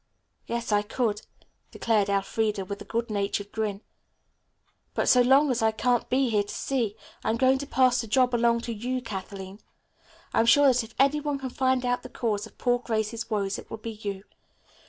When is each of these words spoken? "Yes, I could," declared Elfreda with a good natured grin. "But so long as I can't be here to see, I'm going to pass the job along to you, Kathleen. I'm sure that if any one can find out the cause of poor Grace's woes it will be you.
"Yes, 0.47 0.71
I 0.71 0.81
could," 0.81 1.21
declared 1.69 2.09
Elfreda 2.09 2.65
with 2.65 2.81
a 2.81 2.85
good 2.85 3.11
natured 3.11 3.51
grin. 3.51 3.81
"But 4.95 5.07
so 5.07 5.21
long 5.21 5.51
as 5.51 5.61
I 5.61 5.69
can't 5.71 6.09
be 6.09 6.27
here 6.31 6.41
to 6.41 6.55
see, 6.55 6.95
I'm 7.23 7.37
going 7.37 7.59
to 7.59 7.67
pass 7.67 8.01
the 8.01 8.07
job 8.07 8.33
along 8.33 8.61
to 8.61 8.73
you, 8.73 9.03
Kathleen. 9.03 9.59
I'm 10.33 10.47
sure 10.47 10.65
that 10.65 10.83
if 10.83 10.95
any 10.97 11.19
one 11.19 11.37
can 11.37 11.51
find 11.51 11.85
out 11.85 12.01
the 12.01 12.09
cause 12.09 12.47
of 12.47 12.57
poor 12.57 12.79
Grace's 12.79 13.29
woes 13.29 13.59
it 13.59 13.69
will 13.69 13.77
be 13.77 13.91
you. 13.91 14.23